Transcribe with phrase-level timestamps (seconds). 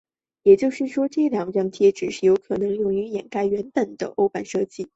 [0.41, 4.89] 也就是说这两张贴纸有可能是用来掩盖原本的欧版设计。